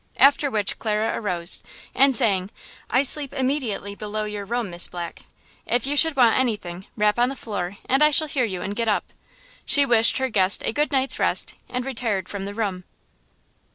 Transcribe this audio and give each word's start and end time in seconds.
After 0.17 0.49
which 0.49 0.79
Clara 0.79 1.15
arose, 1.15 1.61
and 1.93 2.15
saying, 2.15 2.49
"I 2.89 3.03
sleep 3.03 3.33
immediately 3.33 3.93
below 3.93 4.25
your 4.25 4.45
room, 4.45 4.71
Miss 4.71 4.87
Black; 4.87 5.25
if 5.67 5.85
you 5.85 5.95
should 5.95 6.15
want 6.15 6.35
anything 6.37 6.87
rap 6.97 7.19
on 7.19 7.29
the 7.29 7.35
floor 7.35 7.77
and 7.85 8.01
I 8.01 8.09
shall 8.09 8.27
hear 8.27 8.43
you 8.45 8.63
and 8.63 8.75
get 8.75 8.87
up;" 8.87 9.13
she 9.63 9.85
wished 9.85 10.17
her 10.17 10.29
guest 10.29 10.63
a 10.65 10.73
good 10.73 10.91
night's 10.91 11.19
rest 11.19 11.53
and 11.69 11.85
retired 11.85 12.27
from 12.29 12.45
the 12.45 12.55
room. 12.55 12.83